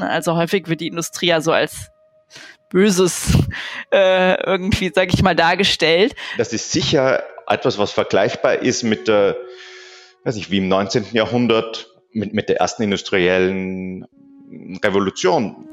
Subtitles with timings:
[0.00, 1.90] Also häufig wird die Industrie ja so als
[2.70, 3.38] Böses
[3.92, 6.14] äh, irgendwie, sag ich mal, dargestellt.
[6.38, 9.36] Das ist sicher etwas, was vergleichbar ist mit der,
[10.24, 11.06] weiß ich, wie im 19.
[11.12, 14.06] Jahrhundert, mit, mit der ersten industriellen
[14.82, 15.68] Revolution.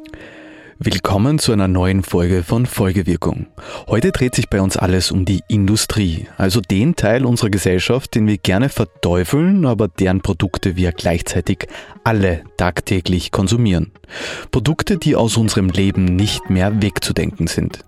[0.86, 3.48] Willkommen zu einer neuen Folge von Folgewirkung.
[3.88, 8.28] Heute dreht sich bei uns alles um die Industrie, also den Teil unserer Gesellschaft, den
[8.28, 11.68] wir gerne verteufeln, aber deren Produkte wir gleichzeitig
[12.04, 13.94] alle tagtäglich konsumieren.
[14.52, 17.86] Produkte, die aus unserem Leben nicht mehr wegzudenken sind.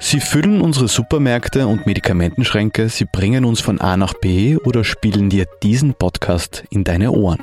[0.00, 5.30] Sie füllen unsere Supermärkte und Medikamentenschränke, sie bringen uns von A nach B oder spielen
[5.30, 7.38] dir diesen Podcast in deine Ohren.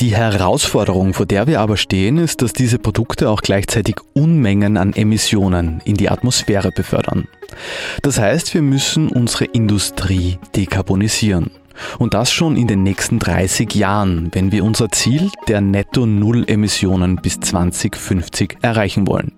[0.00, 4.92] Die Herausforderung, vor der wir aber stehen, ist, dass diese Produkte auch gleichzeitig Unmengen an
[4.92, 7.28] Emissionen in die Atmosphäre befördern.
[8.02, 11.50] Das heißt, wir müssen unsere Industrie dekarbonisieren.
[11.98, 17.40] Und das schon in den nächsten 30 Jahren, wenn wir unser Ziel der Netto-Null-Emissionen bis
[17.40, 19.32] 2050 erreichen wollen.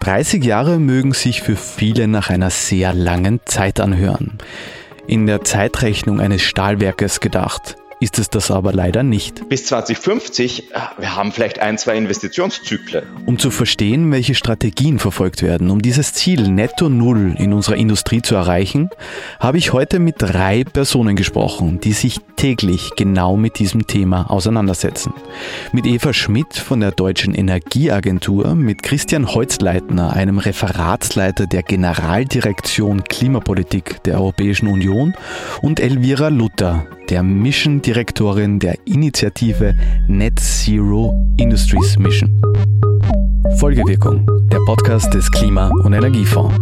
[0.00, 4.38] 30 Jahre mögen sich für viele nach einer sehr langen Zeit anhören.
[5.06, 9.48] In der Zeitrechnung eines Stahlwerkes gedacht ist es das aber leider nicht.
[9.48, 13.04] Bis 2050, äh, wir haben vielleicht ein, zwei Investitionszyklen.
[13.24, 18.20] Um zu verstehen, welche Strategien verfolgt werden, um dieses Ziel Netto Null in unserer Industrie
[18.20, 18.90] zu erreichen,
[19.40, 25.14] habe ich heute mit drei Personen gesprochen, die sich täglich genau mit diesem Thema auseinandersetzen.
[25.72, 34.02] Mit Eva Schmidt von der Deutschen Energieagentur, mit Christian Holzleitner, einem Referatsleiter der Generaldirektion Klimapolitik
[34.02, 35.14] der Europäischen Union
[35.62, 37.93] und Elvira Luther, der Mission Direktorin
[38.58, 39.72] der Initiative
[40.08, 42.28] Net Zero Industries Mission.
[43.58, 46.54] Folgewirkung, der Podcast des Klima- und Energiefonds.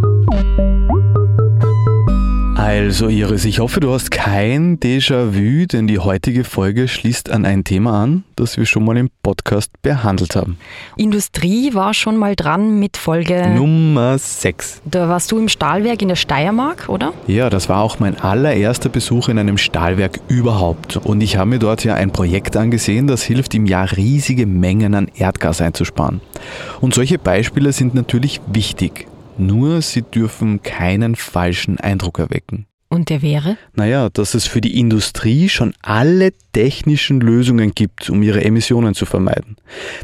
[2.63, 7.65] Also Iris, ich hoffe, du hast kein Déjà-vu, denn die heutige Folge schließt an ein
[7.65, 10.59] Thema an, das wir schon mal im Podcast behandelt haben.
[10.97, 14.83] Industrie war schon mal dran mit Folge Nummer 6.
[14.85, 17.13] Da warst du im Stahlwerk in der Steiermark, oder?
[17.27, 20.99] Ja, das war auch mein allererster Besuch in einem Stahlwerk überhaupt.
[20.99, 24.95] Und ich habe mir dort ja ein Projekt angesehen, das hilft im Jahr riesige Mengen
[24.95, 26.21] an Erdgas einzusparen.
[26.81, 29.09] Und solche Beispiele sind natürlich wichtig.
[29.39, 32.67] Nur sie dürfen keinen falschen Eindruck erwecken.
[32.89, 33.57] Und der wäre?
[33.75, 39.07] Naja, dass es für die Industrie schon alle technischen Lösungen gibt, um ihre Emissionen zu
[39.07, 39.57] vermeiden.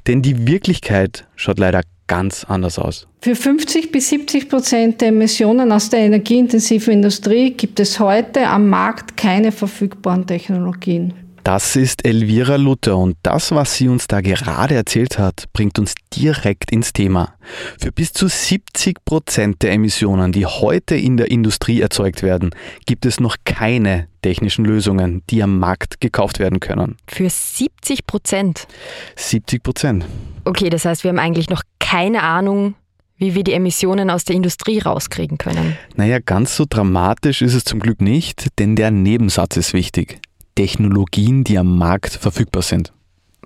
[0.07, 3.07] Denn die Wirklichkeit schaut leider ganz anders aus.
[3.21, 8.71] Für 50 bis 70 Prozent der Emissionen aus der energieintensiven Industrie gibt es heute am
[8.71, 11.13] Markt keine verfügbaren Technologien.
[11.49, 15.95] Das ist Elvira Luther und das, was sie uns da gerade erzählt hat, bringt uns
[16.15, 17.37] direkt ins Thema.
[17.81, 22.51] Für bis zu 70 Prozent der Emissionen, die heute in der Industrie erzeugt werden,
[22.85, 26.99] gibt es noch keine technischen Lösungen, die am Markt gekauft werden können.
[27.07, 28.69] Für 70 Prozent?
[29.17, 30.05] 70 Prozent.
[30.45, 32.75] Okay, das heißt, wir haben eigentlich noch keine Ahnung,
[33.17, 35.79] wie wir die Emissionen aus der Industrie rauskriegen können.
[35.97, 40.21] Naja, ganz so dramatisch ist es zum Glück nicht, denn der Nebensatz ist wichtig.
[40.59, 42.93] Technologien, die am Markt verfügbar sind.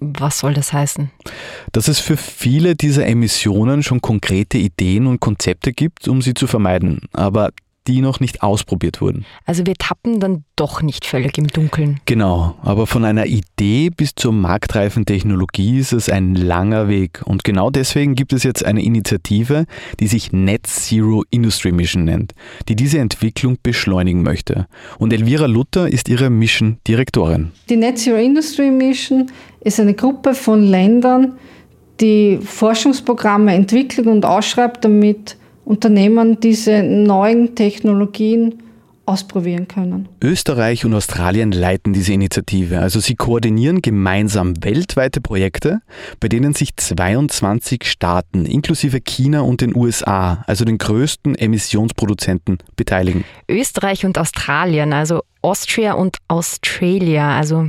[0.00, 1.10] Was soll das heißen?
[1.72, 6.46] Dass es für viele dieser Emissionen schon konkrete Ideen und Konzepte gibt, um sie zu
[6.46, 7.02] vermeiden.
[7.12, 7.50] Aber
[7.86, 9.24] die noch nicht ausprobiert wurden.
[9.44, 12.00] Also wir tappen dann doch nicht völlig im Dunkeln.
[12.04, 17.22] Genau, aber von einer Idee bis zur marktreifen Technologie ist es ein langer Weg.
[17.24, 19.66] Und genau deswegen gibt es jetzt eine Initiative,
[19.98, 22.34] die sich Net Zero Industry Mission nennt,
[22.68, 24.66] die diese Entwicklung beschleunigen möchte.
[24.98, 27.50] Und Elvira Luther ist ihre Mission-Direktorin.
[27.68, 31.34] Die Net Zero Industry Mission ist eine Gruppe von Ländern,
[32.00, 38.62] die Forschungsprogramme entwickelt und ausschreibt, damit Unternehmen diese neuen Technologien
[39.04, 40.08] ausprobieren können.
[40.22, 42.78] Österreich und Australien leiten diese Initiative.
[42.78, 45.80] Also sie koordinieren gemeinsam weltweite Projekte,
[46.20, 53.24] bei denen sich 22 Staaten inklusive China und den USA, also den größten Emissionsproduzenten, beteiligen.
[53.48, 57.68] Österreich und Australien, also Austria und Australia, also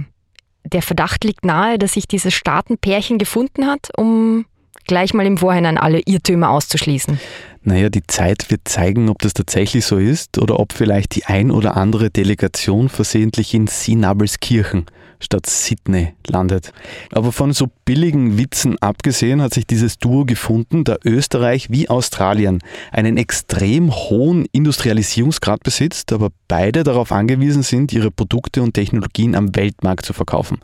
[0.66, 4.46] der Verdacht liegt nahe, dass sich dieses Staatenpärchen gefunden hat, um
[4.86, 7.19] gleich mal im Vorhinein alle Irrtümer auszuschließen.
[7.63, 11.50] Naja, die Zeit wird zeigen, ob das tatsächlich so ist oder ob vielleicht die ein
[11.50, 14.86] oder andere Delegation versehentlich in Sinabelskirchen
[15.24, 16.74] statt Sydney landet.
[17.12, 22.60] Aber von so billigen Witzen abgesehen hat sich dieses Duo gefunden, da Österreich wie Australien
[22.92, 29.56] einen extrem hohen Industrialisierungsgrad besitzt, aber beide darauf angewiesen sind, ihre Produkte und Technologien am
[29.56, 30.60] Weltmarkt zu verkaufen,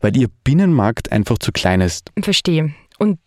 [0.00, 2.10] weil ihr Binnenmarkt einfach zu klein ist.
[2.20, 2.74] Verstehe.
[3.02, 3.18] Und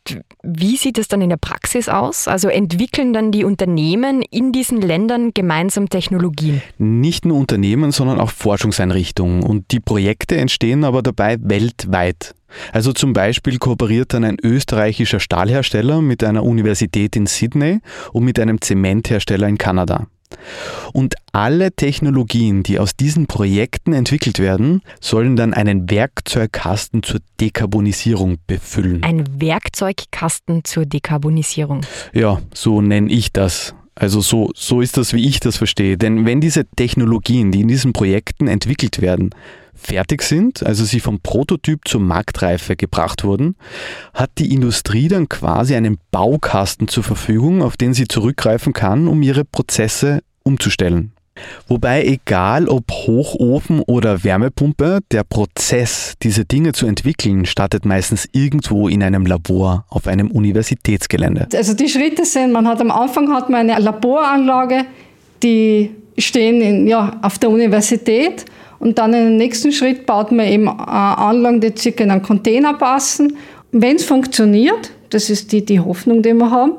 [0.41, 2.29] wie sieht es dann in der Praxis aus?
[2.29, 6.61] Also entwickeln dann die Unternehmen in diesen Ländern gemeinsam Technologien?
[6.77, 9.43] Nicht nur Unternehmen, sondern auch Forschungseinrichtungen.
[9.43, 12.35] Und die Projekte entstehen aber dabei weltweit.
[12.71, 17.81] Also zum Beispiel kooperiert dann ein österreichischer Stahlhersteller mit einer Universität in Sydney
[18.13, 20.07] und mit einem Zementhersteller in Kanada.
[20.93, 28.37] Und alle Technologien, die aus diesen Projekten entwickelt werden, sollen dann einen Werkzeugkasten zur Dekarbonisierung
[28.47, 29.03] befüllen.
[29.03, 31.81] Ein Werkzeugkasten zur Dekarbonisierung.
[32.13, 33.75] Ja, so nenne ich das.
[33.95, 35.97] Also so, so ist das, wie ich das verstehe.
[35.97, 39.29] Denn wenn diese Technologien, die in diesen Projekten entwickelt werden,
[39.75, 43.55] fertig sind, also sie vom Prototyp zur Marktreife gebracht wurden,
[44.13, 49.21] hat die Industrie dann quasi einen Baukasten zur Verfügung, auf den sie zurückgreifen kann, um
[49.21, 51.11] ihre Prozesse umzustellen.
[51.67, 58.87] Wobei egal ob Hochofen oder Wärmepumpe, der Prozess, diese Dinge zu entwickeln, startet meistens irgendwo
[58.87, 61.47] in einem Labor auf einem Universitätsgelände.
[61.53, 64.85] Also die Schritte sind, man hat am Anfang hat man eine Laboranlage,
[65.43, 68.45] die stehen in, ja, auf der Universität
[68.79, 73.37] und dann im nächsten Schritt baut man eben Anlagen, die circa in einen Container passen.
[73.71, 76.73] Wenn es funktioniert, das ist die, die Hoffnung, die wir haben,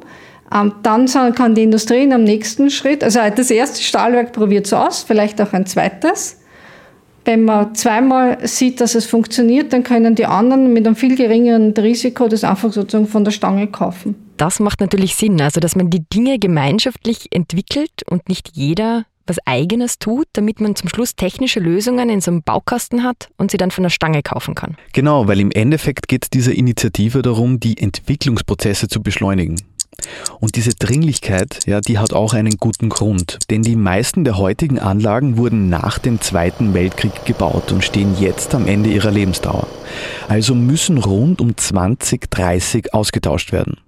[0.55, 4.73] ähm, dann kann die Industrie in einem nächsten Schritt, also das erste Stahlwerk probiert es
[4.73, 6.41] aus, vielleicht auch ein zweites.
[7.25, 11.73] Wenn man zweimal sieht, dass es funktioniert, dann können die anderen mit einem viel geringeren
[11.73, 14.15] Risiko das einfach sozusagen von der Stange kaufen.
[14.37, 19.39] Das macht natürlich Sinn, also dass man die Dinge gemeinschaftlich entwickelt und nicht jeder was
[19.45, 23.57] Eigenes tut, damit man zum Schluss technische Lösungen in so einem Baukasten hat und sie
[23.57, 24.77] dann von der Stange kaufen kann.
[24.93, 29.61] Genau, weil im Endeffekt geht es dieser Initiative darum, die Entwicklungsprozesse zu beschleunigen.
[30.41, 34.79] Und diese Dringlichkeit, ja, die hat auch einen guten Grund, denn die meisten der heutigen
[34.79, 39.67] Anlagen wurden nach dem Zweiten Weltkrieg gebaut und stehen jetzt am Ende ihrer Lebensdauer.
[40.29, 43.79] Also müssen rund um 2030 ausgetauscht werden.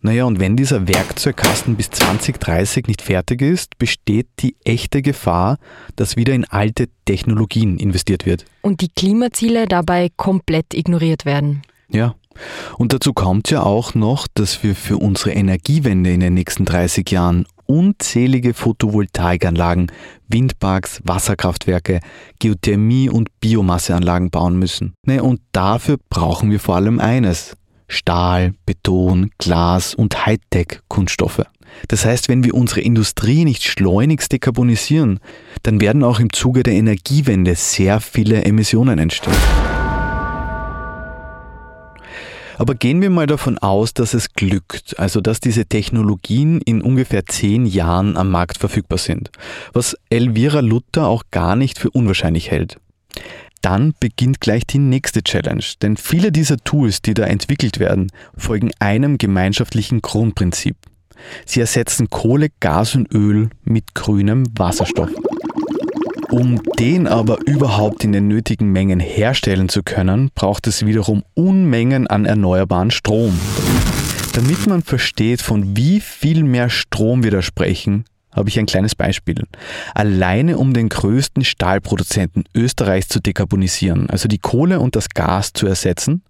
[0.00, 5.58] Naja, und wenn dieser Werkzeugkasten bis 2030 nicht fertig ist, besteht die echte Gefahr,
[5.96, 8.44] dass wieder in alte Technologien investiert wird.
[8.62, 11.62] Und die Klimaziele dabei komplett ignoriert werden.
[11.88, 12.14] Ja,
[12.78, 17.10] und dazu kommt ja auch noch, dass wir für unsere Energiewende in den nächsten 30
[17.10, 19.90] Jahren unzählige Photovoltaikanlagen,
[20.28, 22.00] Windparks, Wasserkraftwerke,
[22.38, 24.94] Geothermie- und Biomasseanlagen bauen müssen.
[25.04, 27.56] Ne, und dafür brauchen wir vor allem eines.
[27.88, 31.42] Stahl, Beton, Glas und Hightech-Kunststoffe.
[31.88, 35.20] Das heißt, wenn wir unsere Industrie nicht schleunigst dekarbonisieren,
[35.62, 39.34] dann werden auch im Zuge der Energiewende sehr viele Emissionen entstehen.
[42.58, 47.26] Aber gehen wir mal davon aus, dass es glückt, also dass diese Technologien in ungefähr
[47.26, 49.30] zehn Jahren am Markt verfügbar sind,
[49.72, 52.78] was Elvira Luther auch gar nicht für unwahrscheinlich hält.
[53.62, 58.70] Dann beginnt gleich die nächste Challenge, denn viele dieser Tools, die da entwickelt werden, folgen
[58.78, 60.76] einem gemeinschaftlichen Grundprinzip.
[61.44, 65.10] Sie ersetzen Kohle, Gas und Öl mit grünem Wasserstoff.
[66.36, 72.08] Um den aber überhaupt in den nötigen Mengen herstellen zu können, braucht es wiederum Unmengen
[72.08, 73.40] an erneuerbaren Strom.
[74.34, 78.04] Damit man versteht, von wie viel mehr Strom wir da sprechen,
[78.36, 79.42] habe ich ein kleines Beispiel.
[79.94, 85.66] Alleine um den größten Stahlproduzenten Österreichs zu dekarbonisieren, also die Kohle und das Gas zu
[85.66, 86.22] ersetzen,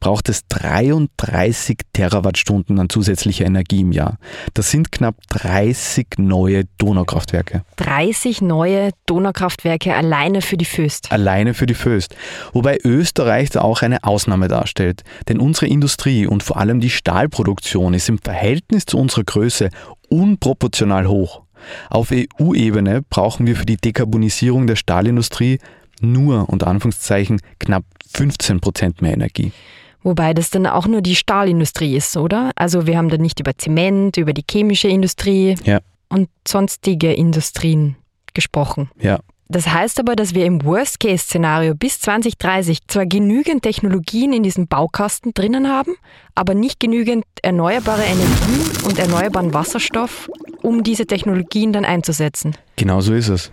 [0.00, 4.16] braucht es 33 Terawattstunden an zusätzlicher Energie im Jahr.
[4.54, 7.62] Das sind knapp 30 neue Donaukraftwerke.
[7.76, 11.12] 30 neue Donaukraftwerke alleine für die Föst.
[11.12, 12.16] Alleine für die Föst.
[12.52, 15.02] Wobei Österreich da auch eine Ausnahme darstellt.
[15.28, 19.68] Denn unsere Industrie und vor allem die Stahlproduktion ist im Verhältnis zu unserer Größe
[20.08, 21.42] unproportional hoch.
[21.88, 25.58] Auf EU-Ebene brauchen wir für die Dekarbonisierung der Stahlindustrie
[26.00, 29.52] nur, unter Anführungszeichen, knapp 15 Prozent mehr Energie.
[30.02, 32.52] Wobei das dann auch nur die Stahlindustrie ist, oder?
[32.56, 35.80] Also wir haben da nicht über Zement, über die chemische Industrie ja.
[36.08, 37.96] und sonstige Industrien
[38.32, 38.90] gesprochen.
[38.98, 39.18] Ja.
[39.48, 45.34] Das heißt aber, dass wir im Worst-Case-Szenario bis 2030 zwar genügend Technologien in diesem Baukasten
[45.34, 45.96] drinnen haben,
[46.36, 50.30] aber nicht genügend erneuerbare Energien und erneuerbaren Wasserstoff,
[50.62, 52.56] um diese Technologien dann einzusetzen.
[52.76, 53.52] Genau so ist es.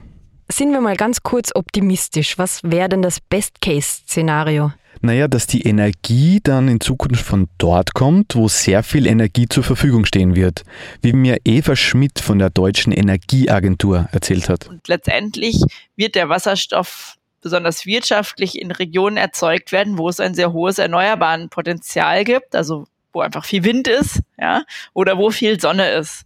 [0.50, 2.38] Sind wir mal ganz kurz optimistisch.
[2.38, 4.72] Was wäre denn das Best-Case-Szenario?
[5.02, 9.64] Naja, dass die Energie dann in Zukunft von dort kommt, wo sehr viel Energie zur
[9.64, 10.64] Verfügung stehen wird,
[11.02, 14.68] wie mir Eva Schmidt von der Deutschen Energieagentur erzählt hat.
[14.68, 15.62] Und letztendlich
[15.96, 21.50] wird der Wasserstoff besonders wirtschaftlich in Regionen erzeugt werden, wo es ein sehr hohes erneuerbaren
[21.50, 26.24] Potenzial gibt, also wo einfach viel Wind ist, ja, oder wo viel Sonne ist.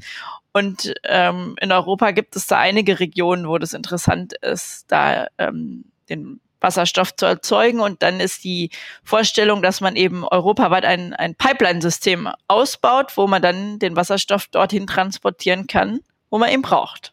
[0.54, 5.86] Und ähm, in Europa gibt es da einige Regionen, wo das interessant ist, da ähm,
[6.10, 7.80] den Wasserstoff zu erzeugen.
[7.80, 8.70] Und dann ist die
[9.04, 14.88] Vorstellung, dass man eben europaweit ein, ein Pipeline-System ausbaut, wo man dann den Wasserstoff dorthin
[14.88, 17.12] transportieren kann, wo man ihn braucht.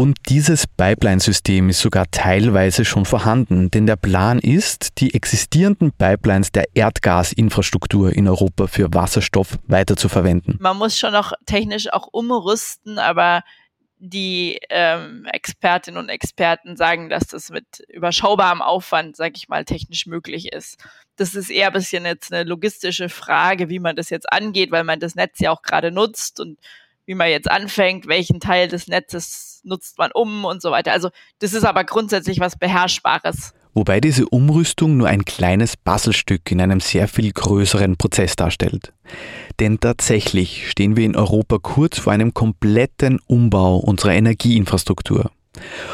[0.00, 6.52] Und dieses Pipeline-System ist sogar teilweise schon vorhanden, denn der Plan ist, die existierenden Pipelines
[6.52, 10.56] der Erdgasinfrastruktur in Europa für Wasserstoff weiterzuverwenden.
[10.58, 13.42] Man muss schon noch technisch auch umrüsten, aber
[13.98, 20.06] die ähm, Expertinnen und Experten sagen, dass das mit überschaubarem Aufwand, sage ich mal, technisch
[20.06, 20.82] möglich ist.
[21.16, 24.84] Das ist eher ein bisschen jetzt eine logistische Frage, wie man das jetzt angeht, weil
[24.84, 26.58] man das Netz ja auch gerade nutzt und
[27.10, 30.92] wie man jetzt anfängt, welchen Teil des Netzes nutzt man um und so weiter.
[30.92, 33.52] Also das ist aber grundsätzlich was Beherrschbares.
[33.74, 38.92] Wobei diese Umrüstung nur ein kleines Puzzlestück in einem sehr viel größeren Prozess darstellt.
[39.58, 45.32] Denn tatsächlich stehen wir in Europa kurz vor einem kompletten Umbau unserer Energieinfrastruktur.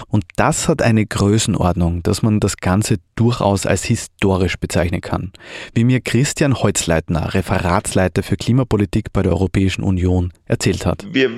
[0.09, 5.33] Und das hat eine Größenordnung, dass man das Ganze durchaus als historisch bezeichnen kann.
[5.75, 11.07] Wie mir Christian Holzleitner, Referatsleiter für Klimapolitik bei der Europäischen Union, erzählt hat.
[11.11, 11.31] Wir,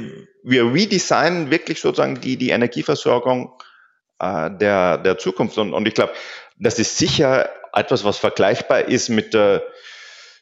[0.42, 3.52] wir redesignen wirklich sozusagen die, die Energieversorgung
[4.18, 5.56] äh, der, der Zukunft.
[5.58, 6.12] Und, und ich glaube,
[6.58, 9.62] das ist sicher etwas, was vergleichbar ist mit der,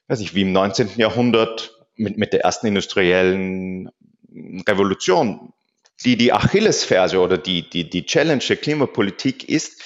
[0.08, 0.90] weiß ich, wie im 19.
[0.96, 3.90] Jahrhundert, mit, mit der ersten industriellen
[4.68, 5.52] Revolution
[6.04, 9.82] die, die Achillesferse oder die, die, die Challenge der Klimapolitik ist,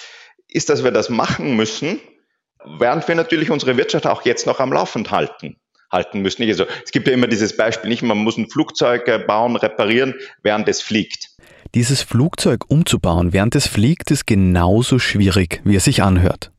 [0.49, 2.00] ist, dass wir das machen müssen,
[2.79, 5.57] während wir natürlich unsere Wirtschaft auch jetzt noch am Laufen halten
[5.93, 6.49] halten müssen.
[6.49, 10.69] Also, es gibt ja immer dieses Beispiel, nicht man muss ein Flugzeug bauen, reparieren, während
[10.69, 11.31] es fliegt.
[11.75, 16.50] Dieses Flugzeug umzubauen, während es fliegt, ist genauso schwierig, wie es sich anhört.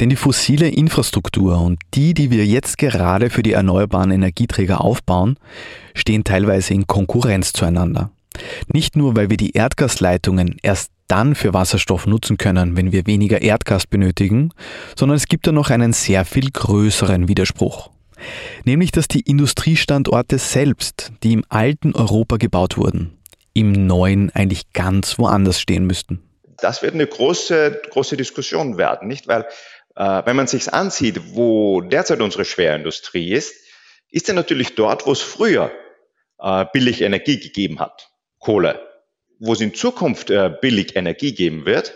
[0.00, 5.38] Denn die fossile Infrastruktur und die, die wir jetzt gerade für die erneuerbaren Energieträger aufbauen,
[5.94, 8.10] stehen teilweise in Konkurrenz zueinander.
[8.72, 13.42] Nicht nur, weil wir die Erdgasleitungen erst dann für Wasserstoff nutzen können, wenn wir weniger
[13.42, 14.52] Erdgas benötigen,
[14.96, 17.90] sondern es gibt da noch einen sehr viel größeren Widerspruch.
[18.64, 23.18] Nämlich, dass die Industriestandorte selbst, die im alten Europa gebaut wurden,
[23.52, 26.22] im neuen eigentlich ganz woanders stehen müssten.
[26.58, 29.28] Das wird eine große, große Diskussion werden, nicht?
[29.28, 29.46] Weil,
[29.96, 33.54] äh, wenn man sich ansieht, wo derzeit unsere Schwerindustrie ist,
[34.10, 35.70] ist er natürlich dort, wo es früher
[36.38, 38.10] äh, billig Energie gegeben hat.
[38.44, 38.80] Kohle.
[39.40, 41.94] Wo es in Zukunft äh, billig Energie geben wird,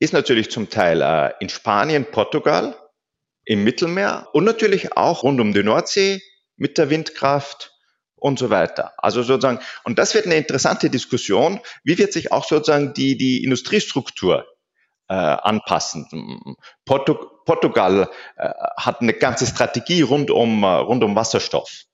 [0.00, 2.76] ist natürlich zum Teil äh, in Spanien, Portugal,
[3.44, 6.20] im Mittelmeer und natürlich auch rund um die Nordsee
[6.56, 7.72] mit der Windkraft
[8.16, 8.92] und so weiter.
[8.98, 13.44] Also sozusagen, und das wird eine interessante Diskussion, wie wird sich auch sozusagen die, die
[13.44, 14.46] Industriestruktur
[15.08, 16.56] äh, anpassen.
[16.84, 18.48] Portu Portugal äh,
[18.78, 21.84] hat eine ganze Strategie rund um, äh, rund um Wasserstoff.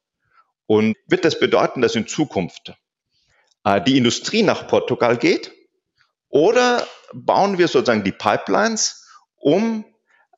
[0.67, 2.75] Und wird das bedeuten, dass in Zukunft
[3.65, 5.53] äh, die Industrie nach Portugal geht?
[6.29, 9.85] Oder bauen wir sozusagen die Pipelines, um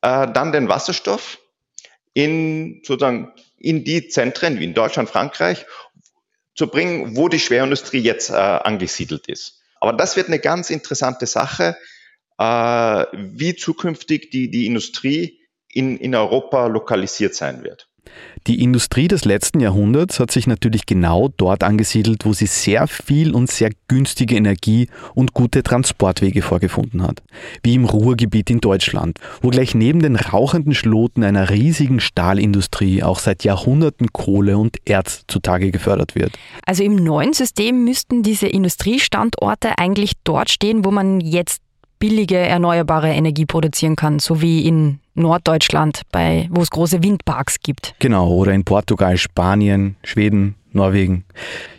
[0.01, 1.39] äh, dann den Wasserstoff
[2.13, 5.65] in sozusagen in die Zentren wie in Deutschland, Frankreich
[6.55, 9.61] zu bringen, wo die Schwerindustrie jetzt äh, angesiedelt ist.
[9.79, 11.77] Aber das wird eine ganz interessante Sache,
[12.37, 15.39] äh, wie zukünftig die, die Industrie
[15.69, 17.89] in, in Europa lokalisiert sein wird.
[18.45, 23.33] Die Industrie des letzten Jahrhunderts hat sich natürlich genau dort angesiedelt, wo sie sehr viel
[23.33, 27.23] und sehr günstige Energie und gute Transportwege vorgefunden hat.
[27.63, 33.19] Wie im Ruhrgebiet in Deutschland, wo gleich neben den rauchenden Schloten einer riesigen Stahlindustrie auch
[33.19, 36.33] seit Jahrhunderten Kohle und Erz zutage gefördert wird.
[36.65, 41.61] Also im neuen System müssten diese Industriestandorte eigentlich dort stehen, wo man jetzt
[42.03, 47.95] billige erneuerbare Energie produzieren kann, so wie in Norddeutschland, bei, wo es große Windparks gibt.
[47.99, 51.23] Genau, oder in Portugal, Spanien, Schweden, Norwegen.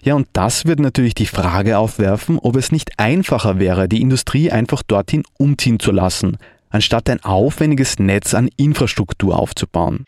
[0.02, 4.50] Ja, und das wird natürlich die Frage aufwerfen, ob es nicht einfacher wäre, die Industrie
[4.50, 6.38] einfach dorthin umziehen zu lassen,
[6.70, 10.06] anstatt ein aufwendiges Netz an Infrastruktur aufzubauen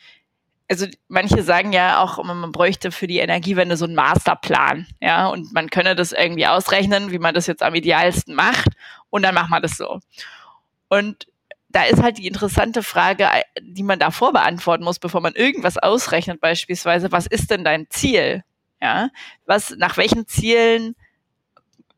[0.68, 5.52] also manche sagen ja auch, man bräuchte für die Energiewende so einen Masterplan, ja, und
[5.52, 8.68] man könne das irgendwie ausrechnen, wie man das jetzt am idealsten macht,
[9.11, 10.00] und dann macht man das so.
[10.88, 11.26] Und
[11.68, 13.28] da ist halt die interessante Frage,
[13.61, 18.44] die man davor beantworten muss, bevor man irgendwas ausrechnet, beispielsweise, was ist denn dein Ziel?
[18.80, 19.11] Ja,
[19.46, 20.96] was, nach welchen Zielen,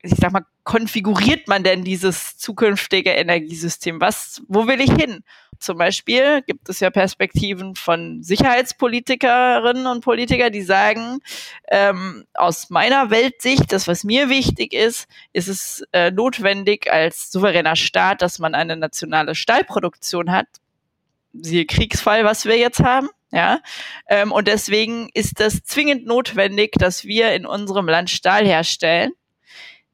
[0.03, 4.01] ich sag mal, konfiguriert man denn dieses zukünftige Energiesystem?
[4.01, 5.25] Was, wo will ich hin?
[5.59, 11.21] Zum Beispiel gibt es ja Perspektiven von Sicherheitspolitikerinnen und Politiker, die sagen,
[11.69, 17.77] ähm, aus meiner Weltsicht, das, was mir wichtig ist, ist es äh, notwendig als souveräner
[17.77, 20.47] Staat, dass man eine nationale Stahlproduktion hat.
[21.33, 23.09] Siehe Kriegsfall, was wir jetzt haben.
[23.31, 23.61] Ja,
[24.09, 29.13] ähm, und deswegen ist es zwingend notwendig, dass wir in unserem Land Stahl herstellen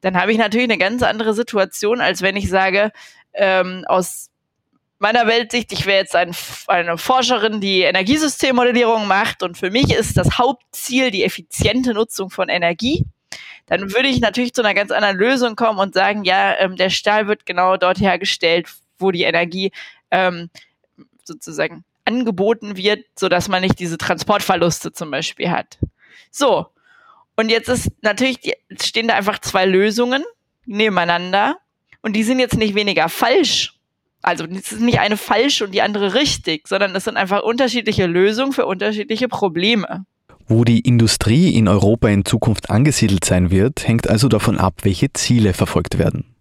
[0.05, 2.91] dann habe ich natürlich eine ganz andere Situation, als wenn ich sage,
[3.33, 4.29] ähm, aus
[4.99, 6.35] meiner Weltsicht, ich wäre jetzt ein,
[6.67, 12.49] eine Forscherin, die Energiesystemmodellierung macht und für mich ist das Hauptziel die effiziente Nutzung von
[12.49, 13.05] Energie.
[13.65, 16.89] Dann würde ich natürlich zu einer ganz anderen Lösung kommen und sagen, ja, ähm, der
[16.89, 18.67] Stahl wird genau dort hergestellt,
[18.99, 19.71] wo die Energie
[20.11, 20.49] ähm,
[21.23, 25.79] sozusagen angeboten wird, so dass man nicht diese Transportverluste zum Beispiel hat.
[26.31, 26.67] So.
[27.35, 30.23] Und jetzt ist natürlich, jetzt stehen da einfach zwei Lösungen
[30.65, 31.57] nebeneinander
[32.01, 33.74] und die sind jetzt nicht weniger falsch.
[34.25, 38.07] Also es ist nicht eine falsch und die andere richtig, sondern es sind einfach unterschiedliche
[38.07, 40.05] Lösungen für unterschiedliche Probleme.
[40.47, 45.13] Wo die Industrie in Europa in Zukunft angesiedelt sein wird, hängt also davon ab, welche
[45.13, 46.35] Ziele verfolgt werden.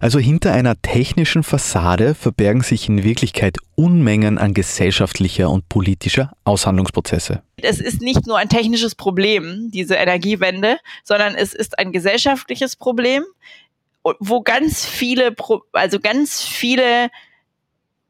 [0.00, 7.42] Also hinter einer technischen Fassade verbergen sich in Wirklichkeit Unmengen an gesellschaftlicher und politischer Aushandlungsprozesse.
[7.56, 13.24] Es ist nicht nur ein technisches Problem, diese Energiewende, sondern es ist ein gesellschaftliches Problem,
[14.18, 15.34] wo ganz viele,
[15.72, 17.10] also ganz viele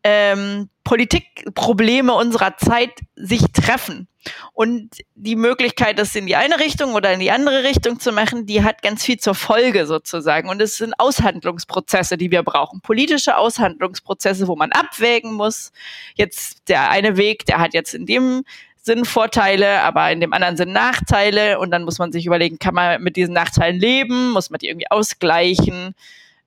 [0.05, 4.09] ähm, Politikprobleme unserer Zeit sich treffen.
[4.53, 8.47] Und die Möglichkeit, das in die eine Richtung oder in die andere Richtung zu machen,
[8.47, 10.49] die hat ganz viel zur Folge sozusagen.
[10.49, 12.81] Und es sind Aushandlungsprozesse, die wir brauchen.
[12.81, 15.73] Politische Aushandlungsprozesse, wo man abwägen muss.
[16.15, 18.45] Jetzt der eine Weg, der hat jetzt in dem
[18.87, 21.59] Sinn Vorteile, aber in dem anderen Sinn Nachteile.
[21.59, 24.31] Und dann muss man sich überlegen, kann man mit diesen Nachteilen leben?
[24.31, 25.95] Muss man die irgendwie ausgleichen?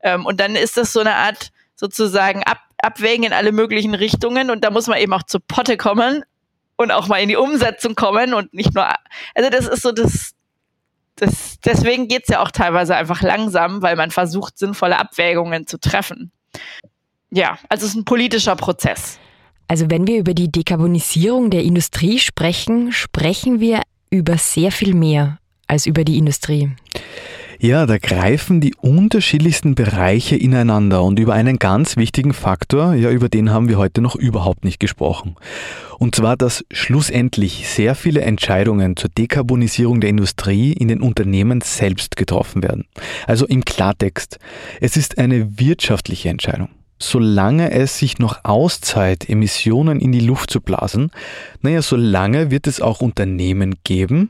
[0.01, 4.49] Ähm, und dann ist das so eine Art sozusagen Ab abwägen in alle möglichen Richtungen
[4.49, 6.23] und da muss man eben auch zur Potte kommen
[6.77, 8.87] und auch mal in die Umsetzung kommen und nicht nur,
[9.35, 10.31] also das ist so das,
[11.17, 16.31] das deswegen geht's ja auch teilweise einfach langsam, weil man versucht, sinnvolle Abwägungen zu treffen.
[17.31, 19.19] Ja, also es ist ein politischer Prozess.
[19.69, 25.37] Also wenn wir über die Dekarbonisierung der Industrie sprechen, sprechen wir über sehr viel mehr
[25.67, 26.71] als über die Industrie.
[27.59, 33.29] Ja, da greifen die unterschiedlichsten Bereiche ineinander und über einen ganz wichtigen Faktor, ja, über
[33.29, 35.35] den haben wir heute noch überhaupt nicht gesprochen.
[35.99, 42.15] Und zwar, dass schlussendlich sehr viele Entscheidungen zur Dekarbonisierung der Industrie in den Unternehmen selbst
[42.15, 42.85] getroffen werden.
[43.27, 44.39] Also im Klartext,
[44.81, 46.69] es ist eine wirtschaftliche Entscheidung.
[47.01, 51.11] Solange es sich noch auszahlt, Emissionen in die Luft zu blasen,
[51.61, 54.29] naja, solange wird es auch Unternehmen geben,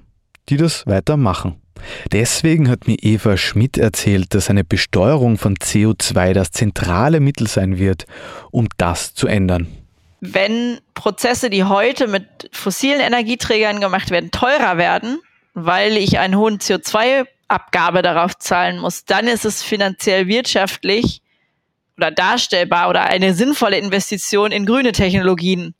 [0.50, 1.60] die das weitermachen.
[2.12, 7.80] Deswegen hat mir Eva Schmidt erzählt, dass eine Besteuerung von CO2 das zentrale Mittel sein
[7.80, 8.06] wird,
[8.52, 9.68] um das zu ändern.
[10.22, 15.20] Wenn Prozesse, die heute mit fossilen Energieträgern gemacht werden, teurer werden,
[15.54, 21.22] weil ich einen hohen CO2-Abgabe darauf zahlen muss, dann ist es finanziell wirtschaftlich
[22.00, 25.76] oder darstellbar oder eine sinnvolle Investition in grüne Technologien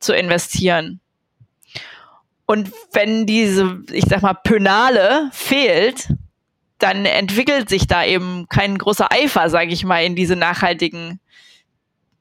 [0.00, 1.00] zu investieren.
[2.46, 6.08] Und wenn diese, ich sag mal, Pönale fehlt,
[6.78, 11.20] dann entwickelt sich da eben kein großer Eifer, sage ich mal, in diese nachhaltigen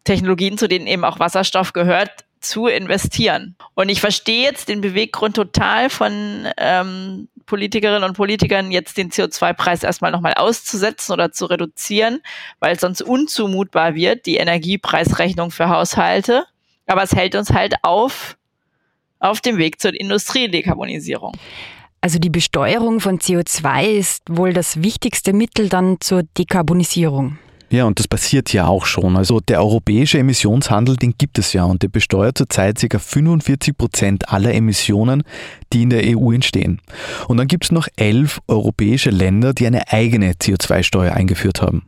[0.03, 3.55] Technologien, zu denen eben auch Wasserstoff gehört, zu investieren.
[3.75, 9.83] Und ich verstehe jetzt den Beweggrund total von ähm, Politikerinnen und Politikern, jetzt den CO2-Preis
[9.83, 12.21] erstmal nochmal auszusetzen oder zu reduzieren,
[12.59, 16.45] weil es sonst unzumutbar wird, die Energiepreisrechnung für Haushalte.
[16.87, 18.37] Aber es hält uns halt auf,
[19.19, 21.33] auf dem Weg zur Industriedekarbonisierung.
[22.01, 27.37] Also die Besteuerung von CO2 ist wohl das wichtigste Mittel dann zur Dekarbonisierung.
[27.71, 29.15] Ja, und das passiert ja auch schon.
[29.15, 32.99] Also der europäische Emissionshandel, den gibt es ja und der besteuert zurzeit ca.
[32.99, 35.23] 45 Prozent aller Emissionen,
[35.71, 36.81] die in der EU entstehen.
[37.29, 41.83] Und dann gibt es noch elf europäische Länder, die eine eigene CO2-Steuer eingeführt haben.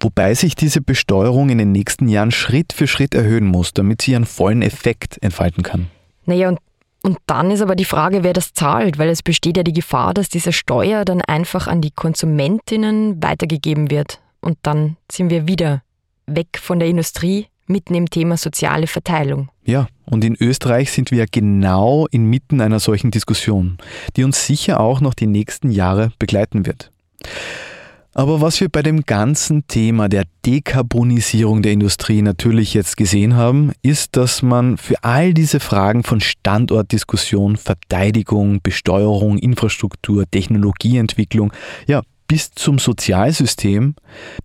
[0.00, 4.12] Wobei sich diese Besteuerung in den nächsten Jahren Schritt für Schritt erhöhen muss, damit sie
[4.12, 5.86] ihren vollen Effekt entfalten kann.
[6.26, 6.58] Naja, und
[7.04, 10.14] und dann ist aber die Frage, wer das zahlt, weil es besteht ja die Gefahr,
[10.14, 14.21] dass diese Steuer dann einfach an die Konsumentinnen weitergegeben wird.
[14.42, 15.82] Und dann sind wir wieder
[16.26, 19.48] weg von der Industrie mitten im Thema soziale Verteilung.
[19.64, 23.78] Ja, und in Österreich sind wir genau inmitten einer solchen Diskussion,
[24.16, 26.90] die uns sicher auch noch die nächsten Jahre begleiten wird.
[28.14, 33.72] Aber was wir bei dem ganzen Thema der Dekarbonisierung der Industrie natürlich jetzt gesehen haben,
[33.80, 41.54] ist, dass man für all diese Fragen von Standortdiskussion, Verteidigung, Besteuerung, Infrastruktur, Technologieentwicklung,
[41.86, 42.02] ja,
[42.32, 43.94] bis zum Sozialsystem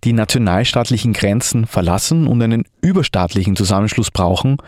[0.04, 4.58] die nationalstaatlichen Grenzen verlassen und einen überstaatlichen Zusammenschluss brauchen,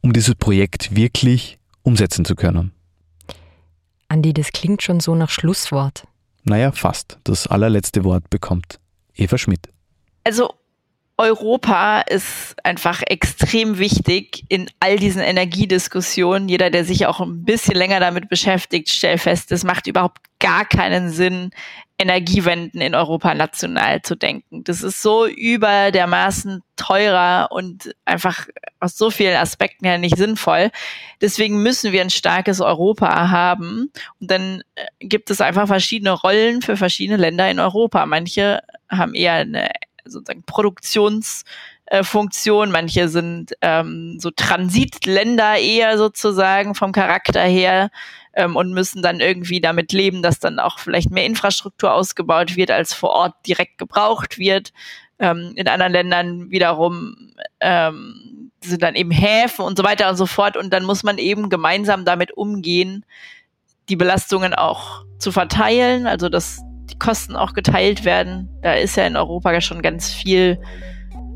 [0.00, 2.72] um dieses Projekt wirklich umsetzen zu können.
[4.08, 6.08] Andi, das klingt schon so nach Schlusswort.
[6.42, 7.20] Naja, fast.
[7.22, 8.80] Das allerletzte Wort bekommt
[9.14, 9.68] Eva Schmidt.
[10.24, 10.52] Also
[11.20, 16.48] Europa ist einfach extrem wichtig in all diesen Energiediskussionen.
[16.48, 20.64] Jeder, der sich auch ein bisschen länger damit beschäftigt, stellt fest, es macht überhaupt gar
[20.64, 21.50] keinen Sinn,
[21.98, 24.64] Energiewenden in Europa national zu denken.
[24.64, 28.46] Das ist so über dermaßen teurer und einfach
[28.80, 30.70] aus so vielen Aspekten her nicht sinnvoll.
[31.20, 33.92] Deswegen müssen wir ein starkes Europa haben.
[34.18, 38.06] Und dann äh, gibt es einfach verschiedene Rollen für verschiedene Länder in Europa.
[38.06, 39.70] Manche haben eher eine
[40.10, 47.90] sozusagen Produktionsfunktion, manche sind ähm, so Transitländer eher sozusagen vom Charakter her
[48.34, 52.70] ähm, und müssen dann irgendwie damit leben, dass dann auch vielleicht mehr Infrastruktur ausgebaut wird,
[52.70, 54.72] als vor Ort direkt gebraucht wird.
[55.18, 60.26] Ähm, in anderen Ländern wiederum ähm, sind dann eben Häfen und so weiter und so
[60.26, 60.56] fort.
[60.56, 63.04] Und dann muss man eben gemeinsam damit umgehen,
[63.88, 68.48] die Belastungen auch zu verteilen, also dass die Kosten auch geteilt werden.
[68.62, 70.60] Da ist ja in Europa schon ganz viel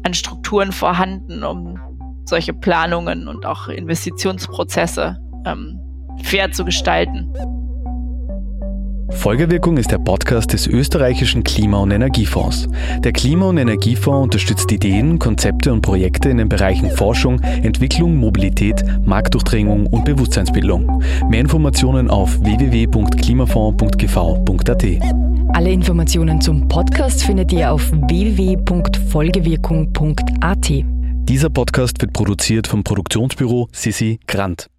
[0.02, 1.78] an Strukturen vorhanden, um
[2.24, 5.80] solche Planungen und auch Investitionsprozesse ähm,
[6.22, 7.32] fair zu gestalten.
[9.10, 12.68] Folgewirkung ist der Podcast des österreichischen Klima- und Energiefonds.
[12.98, 18.84] Der Klima- und Energiefonds unterstützt Ideen, Konzepte und Projekte in den Bereichen Forschung, Entwicklung, Mobilität,
[19.04, 21.02] Marktdurchdringung und Bewusstseinsbildung.
[21.28, 25.33] Mehr Informationen auf www.klimafonds.gv.at.
[25.54, 30.68] Alle Informationen zum Podcast findet ihr auf www.folgewirkung.at.
[30.68, 34.68] Dieser Podcast wird produziert vom Produktionsbüro Sissi Grant.